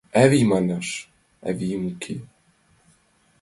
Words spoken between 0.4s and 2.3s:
манаш, авием уке;